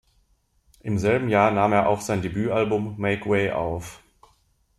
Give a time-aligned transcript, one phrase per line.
[0.79, 4.01] Im selben Jahr nahm er auch sein Debütalbum "Make Way" auf.